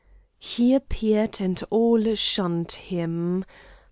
He 0.39 0.73
appeared, 0.73 1.39
and 1.39 1.63
all 1.69 2.15
shunned 2.15 2.71
him. 2.71 3.45